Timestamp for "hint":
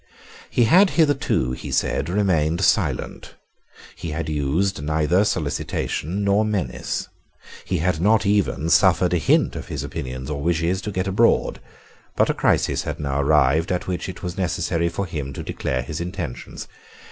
9.19-9.55